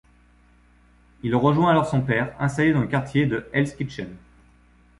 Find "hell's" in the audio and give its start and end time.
3.53-3.75